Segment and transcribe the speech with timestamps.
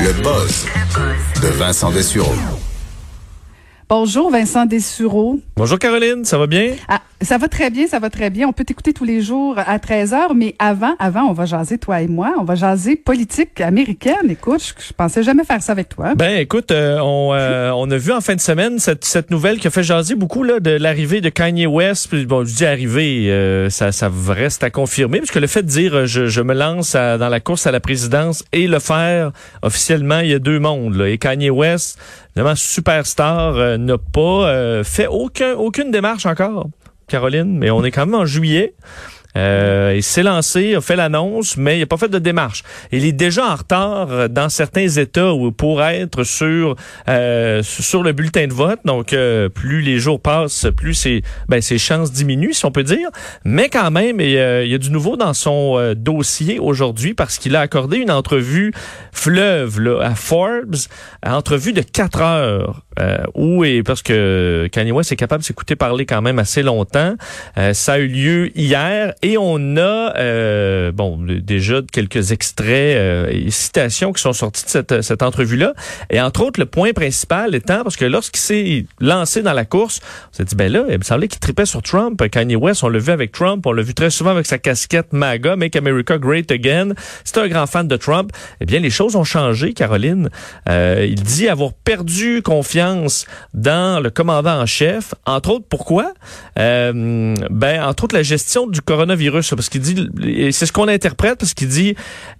[0.00, 0.66] Le buzz
[1.42, 2.32] de Vincent Dessureau.
[3.88, 5.40] Bonjour Vincent Dessureau.
[5.56, 6.76] Bonjour Caroline, ça va bien?
[6.88, 8.46] Ah, ça va très bien, ça va très bien.
[8.48, 12.00] On peut t'écouter tous les jours à 13h, mais avant, avant, on va jaser, toi
[12.00, 14.30] et moi, on va jaser politique américaine.
[14.30, 16.14] Écoute, je, je pensais jamais faire ça avec toi.
[16.14, 19.58] Ben écoute, euh, on, euh, on a vu en fin de semaine cette, cette nouvelle
[19.58, 22.08] qui a fait jaser beaucoup là, de l'arrivée de Kanye West.
[22.08, 25.62] Puis, Bon, je dis arrivée, euh, ça, ça reste à confirmer, parce que le fait
[25.62, 28.78] de dire je, je me lance à- dans la course à la présidence et le
[28.78, 30.94] faire officiellement, il y a deux mondes.
[30.94, 31.08] Là.
[31.08, 31.98] Et Kanye West,
[32.36, 36.68] vraiment superstar, euh, n'a pas euh, fait aucun, aucune démarche encore.
[37.08, 38.74] Caroline, mais on est quand même en juillet.
[39.36, 42.64] Euh, il s'est lancé, a fait l'annonce, mais il n'a pas fait de démarche.
[42.92, 46.74] Il est déjà en retard dans certains États où pour être sur
[47.08, 48.80] euh, sur le bulletin de vote.
[48.84, 52.82] Donc, euh, plus les jours passent, plus ses, ben, ses chances diminuent, si on peut
[52.82, 53.10] dire.
[53.44, 57.60] Mais quand même, il y a, du nouveau dans son dossier aujourd'hui parce qu'il a
[57.60, 58.72] accordé une entrevue
[59.12, 60.76] fleuve là, à Forbes,
[61.24, 62.82] entrevue de quatre heures.
[62.98, 66.62] Euh, où et parce que Kanye West est capable de s'écouter parler quand même assez
[66.62, 67.14] longtemps.
[67.56, 73.28] Euh, ça a eu lieu hier et on a euh, bon déjà quelques extraits euh,
[73.30, 75.74] et citations qui sont sortis de cette, cette entrevue-là.
[76.10, 80.00] Et entre autres, le point principal étant parce que lorsqu'il s'est lancé dans la course,
[80.32, 82.22] on s'est dit ben là, il me semblait qu'il tripait sur Trump.
[82.30, 85.12] Kanye West, on l'a vu avec Trump, on l'a vu très souvent avec sa casquette
[85.12, 86.94] MAGA, Make America Great Again.
[87.24, 88.32] C'est un grand fan de Trump.
[88.60, 90.30] Eh bien, les choses ont changé, Caroline.
[90.68, 92.87] Euh, il dit avoir perdu confiance
[93.54, 95.14] dans le commandant en chef.
[95.26, 96.12] Entre autres, pourquoi?
[96.58, 99.50] Euh, ben, entre autres, la gestion du coronavirus.
[99.50, 101.94] Parce qu'il dit, et c'est ce qu'on interprète, parce qu'il dit,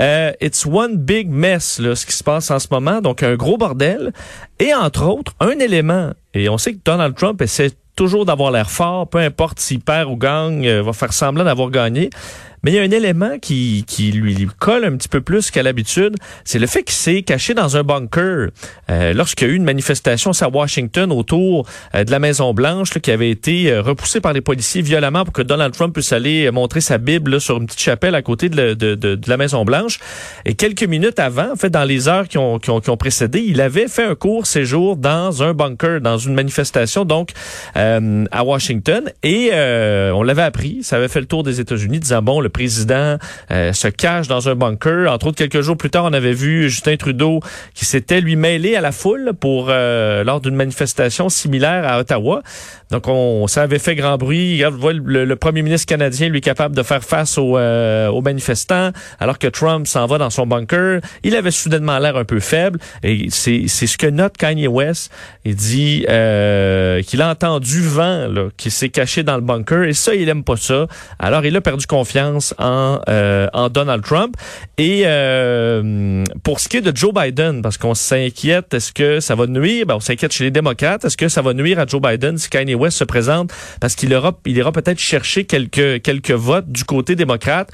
[0.00, 3.00] euh, it's one big mess, là, ce qui se passe en ce moment.
[3.00, 4.12] Donc, un gros bordel.
[4.58, 6.12] Et entre autres, un élément.
[6.34, 10.10] Et on sait que Donald Trump essaie toujours d'avoir l'air fort, peu importe s'il perd
[10.10, 12.10] ou gagne, euh, va faire semblant d'avoir gagné.
[12.64, 15.62] Mais il y a un élément qui, qui lui colle un petit peu plus qu'à
[15.62, 18.48] l'habitude, c'est le fait qu'il s'est caché dans un bunker
[18.90, 22.94] euh, lorsqu'il y a eu une manifestation à Washington autour euh, de la Maison Blanche
[22.94, 26.12] là, qui avait été euh, repoussée par les policiers violemment pour que Donald Trump puisse
[26.12, 29.20] aller euh, montrer sa Bible là, sur une petite chapelle à côté de, de, de-
[29.26, 29.98] la Maison Blanche.
[30.46, 32.96] Et quelques minutes avant, en fait, dans les heures qui ont, qui ont, qui ont
[32.96, 37.30] précédé, il avait fait un court séjour dans un bunker, dans une manifestation donc
[37.74, 39.10] à Washington.
[39.22, 43.18] Et on l'avait appris, ça avait fait le tour des États-Unis, disant bon, le président
[43.50, 45.12] euh, se cache dans un bunker.
[45.12, 47.40] Entre autres, quelques jours plus tard, on avait vu Justin Trudeau
[47.74, 52.42] qui s'était lui mêlé à la foule pour euh, lors d'une manifestation similaire à Ottawa.
[52.90, 54.62] Donc, on, ça avait fait grand bruit.
[54.62, 59.48] Le, premier ministre canadien, lui, capable de faire face aux, euh, aux manifestants, alors que
[59.48, 61.00] Trump s'en va dans son bunker.
[61.24, 62.78] Il avait soudainement l'air un peu faible.
[63.02, 65.10] Et c'est ce que note Kanye West.
[65.44, 69.82] Il dit qu'il a entendu vent, là, qu'il s'est caché dans le bunker.
[69.84, 70.86] Et ça, il aime pas ça.
[71.18, 74.36] Alors, il a perdu confiance en, euh, en Donald Trump.
[74.76, 79.34] Et euh, pour ce qui est de Joe Biden, parce qu'on s'inquiète, est-ce que ça
[79.34, 79.86] va nuire?
[79.86, 81.04] Ben, on s'inquiète chez les démocrates.
[81.04, 83.52] Est-ce que ça va nuire à Joe Biden si Kanye West se présente?
[83.80, 87.70] Parce qu'il aura, il ira peut-être chercher quelques, quelques votes du côté démocrate.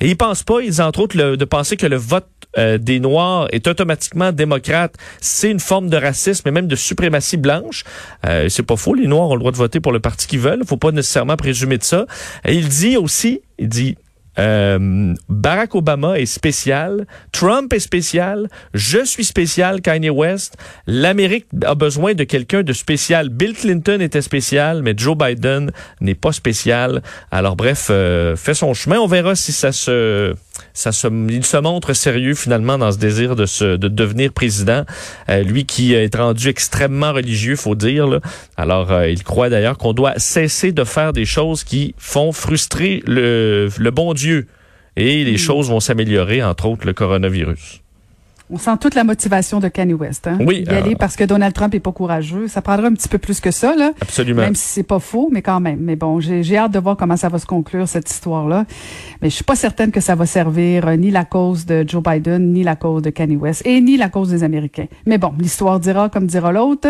[0.00, 3.48] Et ils pensent pas, ils entre autres, de penser que le vote euh, des Noirs
[3.50, 7.84] est automatiquement démocrate, c'est une forme de racisme et même de suprématie blanche.
[8.26, 10.40] Euh, c'est pas faux, les Noirs ont le droit de voter pour le parti qu'ils
[10.40, 10.62] veulent.
[10.66, 12.06] Faut pas nécessairement présumer de ça.
[12.44, 13.96] Et il dit aussi, il dit,
[14.38, 20.56] euh, Barack Obama est spécial, Trump est spécial, je suis spécial, Kanye West.
[20.86, 23.28] L'Amérique a besoin de quelqu'un de spécial.
[23.28, 27.02] Bill Clinton était spécial, mais Joe Biden n'est pas spécial.
[27.30, 28.98] Alors bref, euh, fait son chemin.
[28.98, 30.34] On verra si ça se,
[30.72, 34.84] ça se, il se montre sérieux finalement dans ce désir de se, de devenir président.
[35.28, 38.06] Euh, lui qui est rendu extrêmement religieux, faut dire.
[38.06, 38.20] là.
[38.56, 43.68] Alors il croit d'ailleurs qu'on doit cesser de faire des choses qui font frustrer le,
[43.78, 44.23] le bon Dieu.
[44.96, 47.83] Et les choses vont s'améliorer, entre autres le coronavirus.
[48.50, 50.26] On sent toute la motivation de Kanye West.
[50.26, 50.36] Hein?
[50.40, 52.46] Oui, Y aller euh, parce que Donald Trump est pas courageux.
[52.46, 53.92] Ça prendra un petit peu plus que ça, là.
[54.02, 54.42] Absolument.
[54.42, 55.78] Même si c'est pas faux, mais quand même.
[55.80, 58.66] Mais bon, j'ai hâte de voir comment ça va se conclure, cette histoire-là.
[59.22, 62.02] Mais je suis pas certaine que ça va servir euh, ni la cause de Joe
[62.02, 64.88] Biden, ni la cause de Kanye West, et ni la cause des Américains.
[65.06, 66.88] Mais bon, l'histoire dira comme dira l'autre.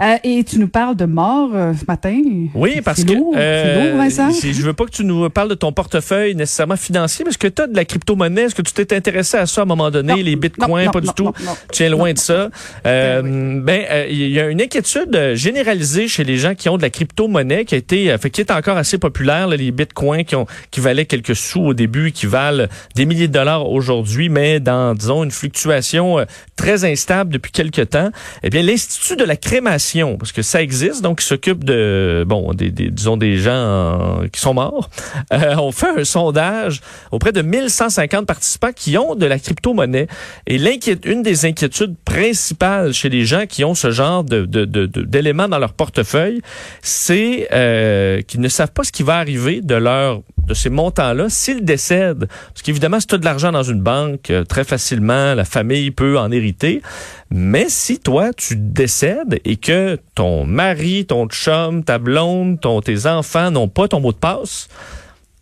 [0.00, 2.20] Euh, et tu nous parles de mort euh, ce matin.
[2.54, 4.30] Oui, parce que lourd, c'est lourd, Vincent.
[4.30, 7.60] je veux pas que tu nous parles de ton portefeuille nécessairement financier, parce que tu
[7.60, 8.42] as de la crypto-monnaie.
[8.42, 10.91] Est-ce que tu t'es intéressé à ça à un moment donné, Non, les bitcoins, non,
[10.92, 11.32] pas du tout?
[11.72, 12.48] Tu es loin de ça.
[12.86, 16.68] Euh, Ben ben, euh, il y a une inquiétude euh, généralisée chez les gens qui
[16.68, 19.56] ont de la crypto-monnaie qui a été, euh, fait, qui est encore assez populaire, là,
[19.56, 23.32] les bitcoins qui ont, qui valaient quelques sous au début, qui valent des milliers de
[23.32, 26.24] dollars aujourd'hui, mais dans, disons, une fluctuation
[26.56, 28.10] très instable depuis quelques temps.
[28.42, 32.52] Eh bien, l'Institut de la crémation, parce que ça existe, donc qui s'occupe de, bon,
[32.52, 34.90] des, des- disons, des gens qui sont morts,
[35.32, 36.80] euh, on fait un sondage
[37.10, 40.06] auprès de 1150 participants qui ont de la crypto-monnaie.
[40.46, 40.58] Et
[41.04, 45.72] une des inquiétudes principales chez les gens qui ont ce genre de, d'éléments dans leur
[45.72, 46.40] portefeuille,
[46.82, 51.28] c'est euh, qu'ils ne savent pas ce qui va arriver de leur de ces montants-là
[51.28, 52.26] s'ils décèdent.
[52.26, 55.90] Parce qu'évidemment, si tu as de l'argent dans une banque, euh, très facilement, la famille
[55.90, 56.82] peut en hériter.
[57.30, 63.06] Mais si toi, tu décèdes et que ton mari, ton chum, ta blonde, ton, tes
[63.06, 64.68] enfants n'ont pas ton mot de passe,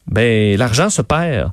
[0.06, 1.50] ben l'argent se perd.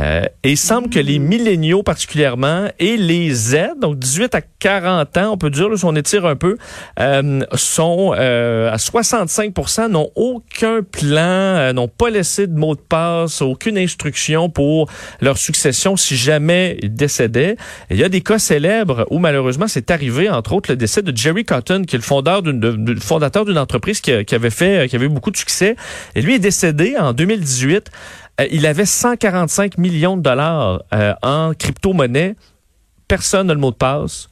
[0.00, 5.16] Euh, et il semble que les milléniaux particulièrement et les Z, donc 18 à 40
[5.18, 6.56] ans, on peut dire, si on étire un peu,
[6.98, 12.80] euh, sont euh, à 65% n'ont aucun plan, euh, n'ont pas laissé de mot de
[12.80, 17.56] passe, aucune instruction pour leur succession si jamais ils décédaient.
[17.90, 21.16] il y a des cas célèbres où malheureusement c'est arrivé, entre autres le décès de
[21.16, 24.96] Jerry Cotton, qui est le fondateur d'une fondateur d'une entreprise qui, qui, avait fait, qui
[24.96, 25.76] avait eu beaucoup de succès.
[26.14, 27.90] Et lui est décédé en 2018
[28.40, 32.36] euh, il avait 145 millions de dollars euh, en crypto-monnaie.
[33.08, 34.28] Personne n'a le mot de passe.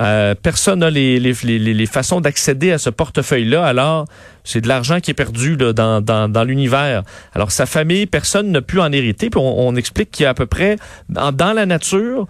[0.00, 3.66] Euh, personne n'a les, les, façons d'accéder à ce portefeuille-là.
[3.66, 4.06] Alors,
[4.50, 7.02] c'est de l'argent qui est perdu là, dans, dans, dans l'univers.
[7.34, 9.30] Alors, sa famille, personne n'a pu en hériter.
[9.30, 10.76] Puis on, explique qu'il y a à peu près,
[11.08, 12.26] dans, dans la nature,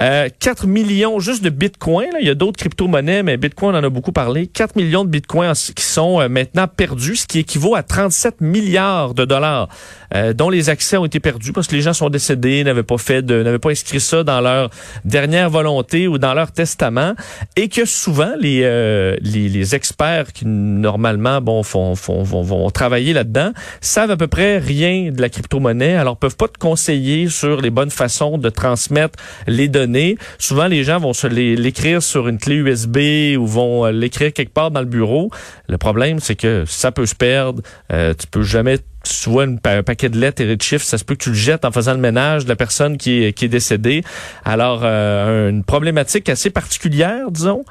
[0.00, 2.12] euh, 4 millions juste de bitcoins.
[2.12, 2.18] Là.
[2.20, 4.46] Il y a d'autres crypto-monnaies, mais bitcoin, on en a beaucoup parlé.
[4.46, 9.14] 4 millions de bitcoins qui sont euh, maintenant perdus, ce qui équivaut à 37 milliards
[9.14, 9.68] de dollars,
[10.14, 12.98] euh, dont les accès ont été perdus parce que les gens sont décédés, n'avaient pas
[12.98, 14.70] fait n'avaient pas inscrit ça dans leur
[15.04, 17.14] dernière volonté ou dans leur testament,
[17.56, 22.70] et que souvent les, euh, les, les experts qui normalement, bon, font, font, vont, vont
[22.70, 27.28] travailler là-dedans, savent à peu près rien de la crypto-monnaie, alors peuvent pas te conseiller
[27.28, 30.16] sur les bonnes façons de transmettre les données.
[30.38, 34.52] Souvent, les gens vont se l'écrire sur une clé USB ou vont euh, l'écrire quelque
[34.52, 35.30] part dans le bureau.
[35.68, 37.62] Le problème, c'est que ça peut se perdre.
[37.92, 41.04] Euh, tu peux jamais tu vois un paquet de lettres et de chiffres, ça se
[41.04, 43.44] peut que tu le jettes en faisant le ménage de la personne qui est, qui
[43.44, 44.02] est décédée.
[44.44, 47.64] Alors, euh, une problématique assez particulière, disons,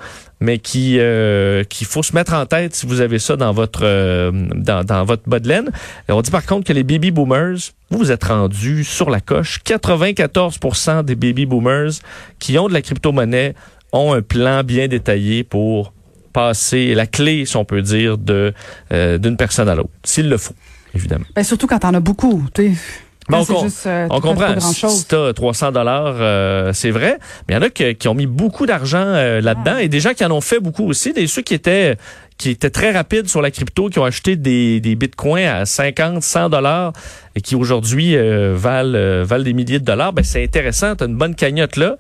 [0.44, 3.84] mais qui euh, qu'il faut se mettre en tête si vous avez ça dans votre
[3.84, 5.40] euh, dans, dans votre bas
[6.10, 9.62] on dit par contre que les baby boomers, vous vous êtes rendus sur la coche.
[9.66, 11.92] 94% des baby boomers
[12.40, 13.56] qui ont de la crypto-monnaie
[13.94, 15.94] ont un plan bien détaillé pour
[16.34, 18.54] passer la clé, si on peut dire, de
[18.92, 20.56] d'une personne à l'autre, s'il le faut
[20.94, 21.26] évidemment.
[21.36, 22.76] Ben, surtout quand t'en as beaucoup, tu
[23.30, 24.60] Bon, on, juste, euh, on comprend.
[24.60, 27.20] Si t'as 300 dollars, euh, c'est vrai.
[27.48, 30.14] Mais il y en a qui, ont mis beaucoup d'argent euh, là-dedans et des gens
[30.14, 31.14] qui en ont fait beaucoup aussi.
[31.14, 31.98] Des ceux qui étaient
[32.38, 36.24] qui étaient très rapides sur la crypto, qui ont acheté des, des bitcoins à 50,
[36.24, 36.92] 100 dollars
[37.36, 40.14] et qui aujourd'hui valent, valent des milliers de dollars.
[40.14, 40.96] Ben c'est intéressant.
[40.96, 41.98] T'as une bonne cagnotte là.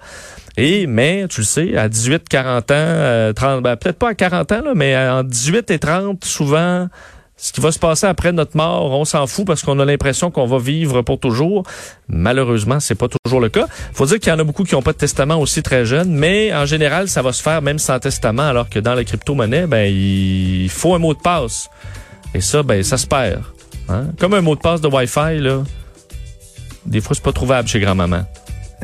[0.58, 4.52] Et mais tu le sais, à 18, 40 ans, 30, ben, peut-être pas à 40
[4.52, 6.90] ans là, mais en 18 et 30, souvent
[7.36, 10.30] ce qui va se passer après notre mort, on s'en fout parce qu'on a l'impression
[10.32, 11.64] qu'on va vivre pour toujours.
[12.08, 13.66] Malheureusement, c'est pas toujours le cas.
[13.94, 16.14] Faut dire qu'il y en a beaucoup qui n'ont pas de testament aussi très jeunes,
[16.14, 19.66] mais en général, ça va se faire même sans testament, alors que dans la crypto-monnaie,
[19.68, 21.70] ben, il faut un mot de passe.
[22.36, 23.42] Et ça, ben, ça se perd.
[23.90, 24.08] Hein?
[24.20, 25.64] Comme un mot de passe de Wi-Fi, là.
[26.86, 28.26] Des fois, c'est pas trouvable chez grand-maman.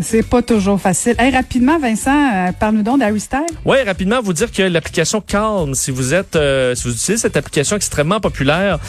[0.01, 1.15] C'est pas toujours facile.
[1.19, 3.45] Hey, rapidement, Vincent, euh, parle-nous donc d'Harry Style.
[3.65, 7.35] Oui, rapidement, vous dire que l'application Calm, si vous êtes, euh, si vous utilisez cette
[7.35, 8.79] application extrêmement populaire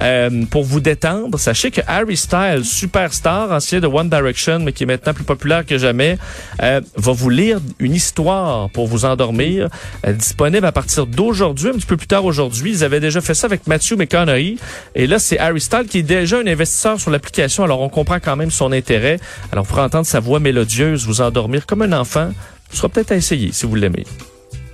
[0.00, 4.84] euh, pour vous détendre, sachez que Harry Styles, superstar, ancien de One Direction, mais qui
[4.84, 6.18] est maintenant plus populaire que jamais,
[6.60, 9.68] va vous lire une histoire pour vous endormir,
[10.06, 12.72] disponible à partir d'aujourd'hui, un petit peu plus tard aujourd'hui.
[12.72, 14.56] Ils avaient déjà fait ça avec Matthew McConaughey,
[14.94, 18.20] et là, c'est Harry Styles qui est déjà un investisseur sur l'application, alors on comprend
[18.20, 19.18] quand même son intérêt.
[19.52, 22.30] Alors, pour entendre sa voix mélodique, mélodieuse, vous endormir comme un enfant,
[22.70, 24.04] ce sera peut-être à essayer si vous l'aimez.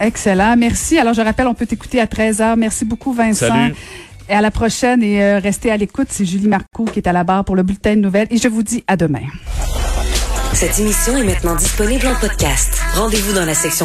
[0.00, 0.56] Excellent.
[0.56, 0.98] Merci.
[0.98, 2.56] Alors, je rappelle, on peut t'écouter à 13h.
[2.56, 3.48] Merci beaucoup, Vincent.
[3.48, 3.74] Salut.
[4.28, 6.08] Et à la prochaine et euh, restez à l'écoute.
[6.10, 8.48] C'est Julie Marcoux qui est à la barre pour le bulletin de nouvelles et je
[8.48, 9.22] vous dis à demain.
[10.52, 12.80] Cette émission est maintenant disponible en podcast.
[12.94, 13.84] Rendez-vous dans la section